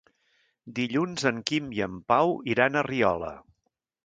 [0.79, 3.31] Dilluns en Quim i en Pau iran a Riola.